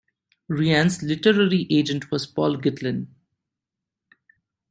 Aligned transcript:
Ryan's 0.49 1.03
literary 1.03 1.67
agent 1.69 2.09
was 2.09 2.25
Paul 2.25 2.57
Gitlin. 2.57 3.05